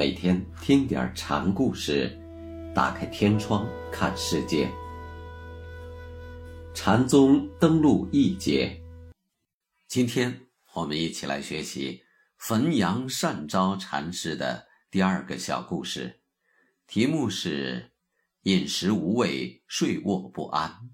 [0.00, 2.18] 每天听点禅故事，
[2.74, 4.66] 打开天窗看世界。
[6.74, 8.80] 禅宗登陆一节，
[9.88, 12.02] 今天我们一起来学习
[12.38, 16.22] 汾阳善昭禅师的第二个小故事，
[16.86, 17.90] 题目是
[18.44, 20.88] “饮食无味，睡卧不安”。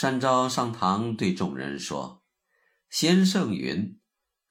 [0.00, 2.22] 山昭上堂对众人说
[2.88, 3.98] ：“先圣云，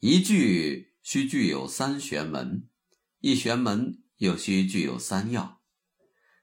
[0.00, 2.68] 一句须具有三玄门，
[3.20, 5.62] 一玄门又须具有三要。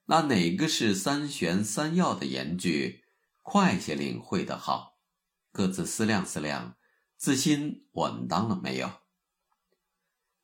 [0.06, 3.04] 那哪个是三玄三要的言句？
[3.42, 4.98] 快些领会的好。
[5.52, 6.78] 各自思量思量，
[7.18, 8.90] 自心稳当了没有？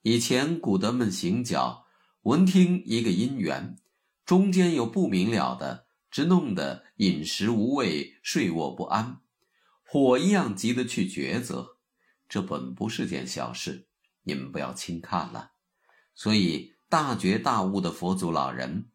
[0.01, 1.85] 以前古德们行脚，
[2.23, 3.77] 闻听一个因缘，
[4.25, 9.21] 中间有不明了的。”直弄得饮食无味，睡卧不安，
[9.83, 11.77] 火一样急得去抉择。
[12.27, 13.87] 这本不是件小事，
[14.23, 15.51] 你们不要轻看了。
[16.15, 18.89] 所以大觉大悟的佛祖老人，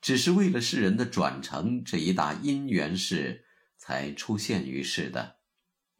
[0.00, 3.44] 只是为了世人的转成这一大因缘事，
[3.76, 5.36] 才出现于世的。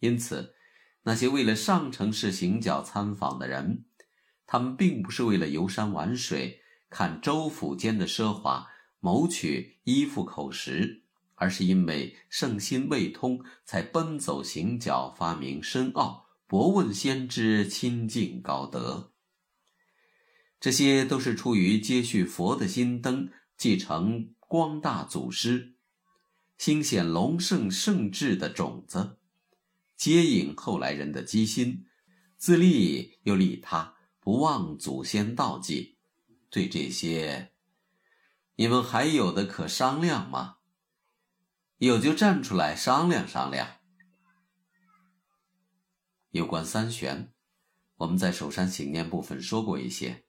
[0.01, 0.55] 因此，
[1.05, 3.85] 那些为了上乘世行脚参访的人，
[4.47, 8.69] 他们并不是为了游山玩水，看州府间的奢华。
[9.07, 11.05] 谋取衣服口食，
[11.37, 19.13] 而是因为圣心未通，才奔走行脚，发明深奥，博问先知，亲近高德。
[20.59, 25.77] 这些都是出于接续佛的心灯，继承光大祖师，
[26.59, 29.19] 兴显隆盛圣智的种子，
[29.97, 31.87] 接引后来人的机心，
[32.37, 35.95] 自立又利他，不忘祖先道迹。
[36.51, 37.53] 对这些。
[38.59, 40.57] 你们还有的可商量吗？
[41.77, 43.77] 有就站出来商量商量。
[46.31, 47.35] 有关三玄，
[47.97, 50.25] 我们在首山行念部分说过一些。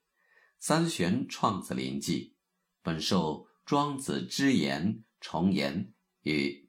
[0.58, 2.36] 三玄创自临济，
[2.82, 6.68] 本受庄子之言、重言与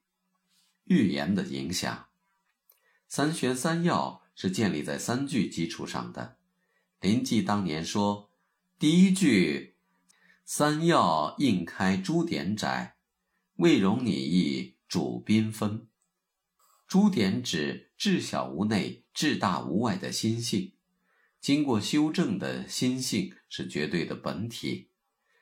[0.86, 2.08] 寓言的影响。
[3.10, 6.38] 三玄三要是建立在三句基础上的。
[7.02, 8.32] 临济当年说，
[8.78, 9.76] 第一句。
[10.52, 12.96] 三要应开诸点窄，
[13.58, 15.88] 未容你意主缤纷。
[16.88, 20.74] 诸点指至小无内，至大无外的心性。
[21.40, 24.90] 经过修正的心性是绝对的本体，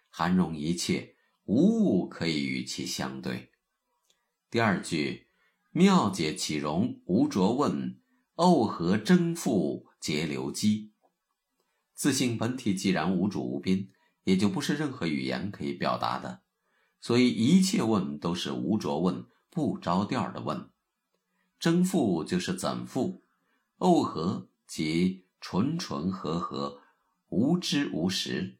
[0.09, 3.51] 含容一切，无物可以与其相对。
[4.51, 5.29] 第二句，
[5.71, 7.97] 妙解岂容，无着问，
[8.35, 10.91] 沤和争复结流机。
[11.93, 13.93] 自性本体既然无主无宾。
[14.27, 16.41] 也就不是任何语言可以表达的，
[16.99, 20.69] 所以一切问都是无着问，不着调的问。
[21.57, 23.23] 征复就是怎复，
[23.77, 26.81] 耦合即纯纯和合，
[27.29, 28.57] 无知无实。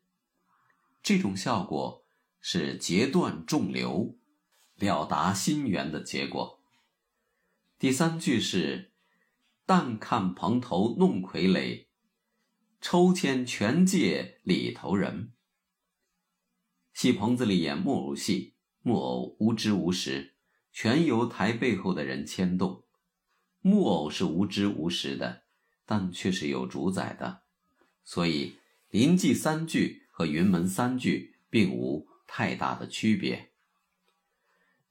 [1.04, 2.06] 这种效果
[2.40, 4.16] 是截断众流，
[4.78, 6.62] 了达心源的结果。
[7.78, 8.94] 第三句是：
[9.66, 11.88] 但看蓬头弄傀儡，
[12.80, 15.34] 抽签全借里头人。
[16.98, 20.34] 戏棚子里演木偶戏，木偶无知无识，
[20.74, 22.86] 全由台背后的人牵动。
[23.62, 25.44] 木偶是无知无识的，
[25.86, 27.44] 但却是有主宰的。
[28.04, 28.56] 所以
[28.90, 33.52] 临济三句和云门三句并无太大的区别。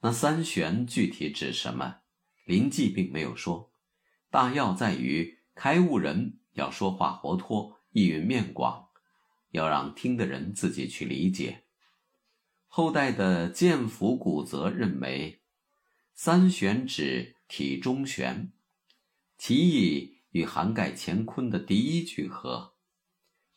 [0.02, 2.02] 那三玄具体指什么？
[2.44, 3.72] 临济并没有说。
[4.30, 8.90] 大要在于开悟人要说话活脱，意蕴面广，
[9.50, 11.64] 要让听的人自己去理解。
[12.76, 15.40] 后代的建福古则认为，
[16.12, 18.52] 三玄指体中玄，
[19.38, 22.74] 其意与涵盖乾坤的第一句合。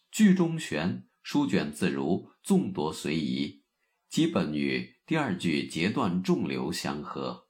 [0.10, 3.64] 句中玄，书卷自如，纵夺随宜，
[4.08, 7.50] 基本与第二句截断众流相合。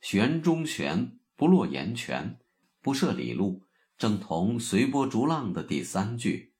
[0.00, 2.38] 玄中玄，不落言泉，
[2.80, 3.64] 不涉理路，
[3.98, 6.54] 正同随波逐浪的第三句。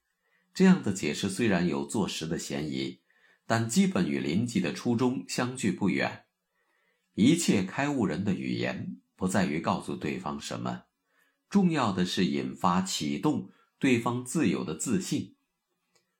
[0.53, 2.99] 这样的解释虽然有坐实的嫌疑。
[3.47, 6.25] 但基本与临济的初衷相距不远。
[7.15, 10.83] 一切开悟人的语言，不在于告诉对方什么，
[11.49, 13.49] 重要的是引发启动
[13.79, 15.35] 对方自有的自信。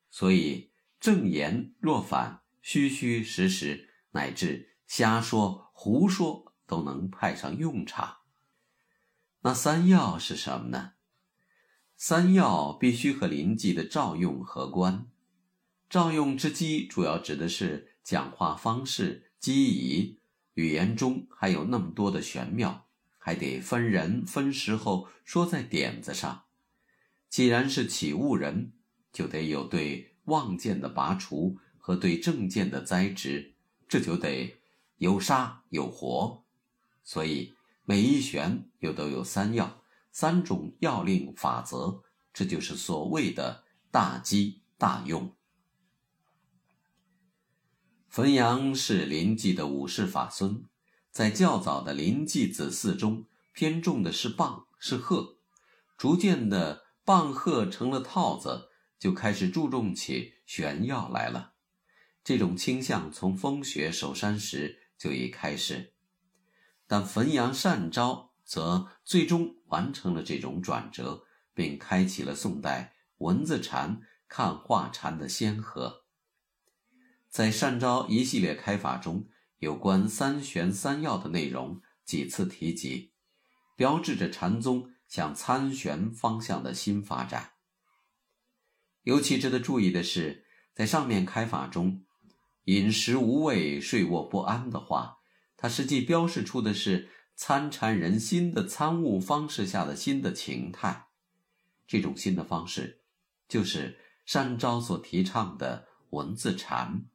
[0.10, 8.20] 所以正言若反，虚虚实实，乃至瞎说胡说，都能派上用场。
[9.42, 10.94] 那三要是什么呢？
[11.96, 15.08] 三要必须和临济的照用合关。
[15.90, 20.20] 照用之机，主要指的是讲话方式、机宜
[20.56, 22.88] 语言中还有那么多的玄妙，
[23.18, 26.44] 还得分人分时候说在点子上。
[27.30, 28.74] 既然是起悟人，
[29.14, 33.56] 就得有对妄见的拔除和对正见的栽植，
[33.88, 34.58] 这就得
[34.98, 36.44] 有杀有活。
[37.04, 37.54] 所以
[37.86, 39.82] 每一玄又都有三要，
[40.12, 45.37] 三种要令法则，这就是所谓的大机大用。
[48.18, 50.66] 汾阳是临济的五世法孙，
[51.12, 55.38] 在较早的临济子嗣中，偏重的是棒是鹤，
[56.00, 61.54] 逐渐的棒鹤成了套子，就开始注重起玄要来了。
[62.24, 65.94] 这种倾向从风雪守山时就已开始，
[66.88, 76.07] 但汾阳善昭则最终完成了这种转折，并开启了宋代文字禅看画禅的先河。
[77.30, 79.28] 在善昭一系列开法中，
[79.60, 83.12] 有关三玄三要的内容几次提及，
[83.76, 87.52] 标志着禅宗向参玄方向的新发展。
[89.04, 92.06] 尤其值得注意的是，在上面开法中
[92.66, 95.20] ，“饮食无味，睡卧不安”的话，
[95.56, 101.08] 它实际标示出的是参禅人心的参悟方式下的新的情态。
[101.88, 103.02] 这种新的方式，
[103.48, 107.06] 就是善昭所提倡的文字禅。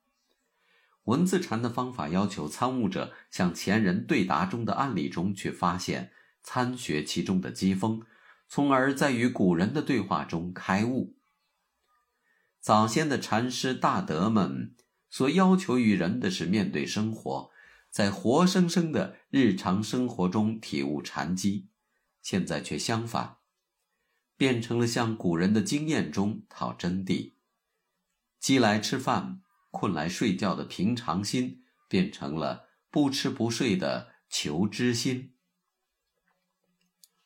[1.05, 6.13] 文字禅的方法要求参悟者向前人对答中的案例中去发现、
[6.43, 8.03] 参学其中的机锋，
[8.49, 11.17] 从而在与古人的对话中开悟。
[12.61, 14.77] 早先的禅师大德们
[15.11, 17.51] 所要求于人的是面对生活，
[17.91, 21.69] 在活生生的日常生活中体悟禅机，
[22.23, 23.39] 现在却相反，
[24.37, 27.33] 变成了向古人的经验中讨真谛。
[28.39, 29.43] 饥来吃饭。
[29.73, 35.33] 困来睡觉的平常心，变成了不吃不睡的求知心；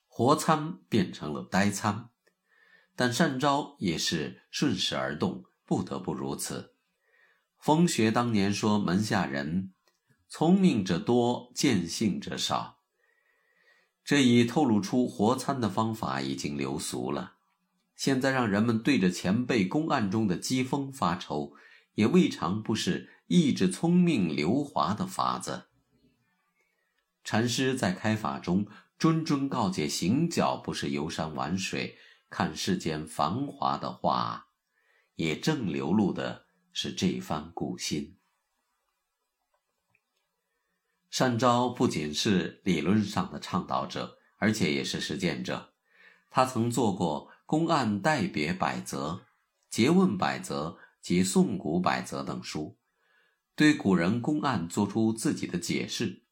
[0.07, 2.09] 活参变成了呆参。
[2.95, 6.73] 但善招也是顺势而动，不得不如此。
[7.59, 9.73] 风学当年说门下人
[10.29, 12.79] 聪明者多，见性者少，
[14.05, 17.35] 这已透露出活参的方法已经流俗了。
[17.97, 21.55] 现在让人们对着前辈公案中的机锋发愁。
[21.97, 25.67] 也未尝不是抑制聪明流华的法子。
[27.25, 28.67] 禅师在开法中
[28.99, 31.99] 谆谆告诫行脚不是游山玩水、
[32.31, 34.49] 看世间繁华的话，
[35.17, 38.17] 也正流露的是这番古心。
[41.11, 45.73] 善昭不仅是理论上的倡导者，而且也是实践者。
[46.31, 49.25] 他曾做过《公案代别百则》
[49.89, 50.79] 《诘问百则》。
[51.07, 52.77] 及宋古百则等书，
[53.55, 56.25] 对古人公案做出自己的解释。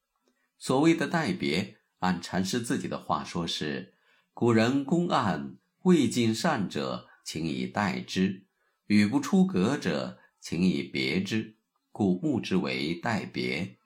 [0.58, 3.94] 所谓的代别，按禅师自己的话说是：
[4.32, 8.46] 古人公案未尽善者，请以代之；
[8.88, 11.54] 语不出格者，请以别之，
[11.92, 13.78] 故目之为代别。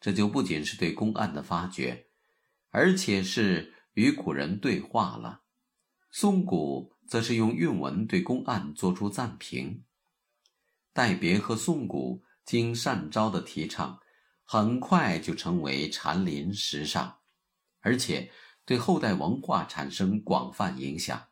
[0.00, 2.06] 这就不仅是对公案的发掘，
[2.70, 5.40] 而且是与古人对话了。
[6.12, 9.82] 宋古则是用韵文对公案做出赞评。
[10.92, 14.00] 代别和宋古经善昭的提倡，
[14.44, 17.18] 很快就成为禅林时尚，
[17.80, 18.30] 而且
[18.64, 21.28] 对后代文化产生广泛影响。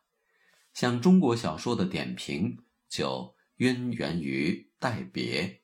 [0.73, 5.58] 像中国小说的点评就渊源于代别。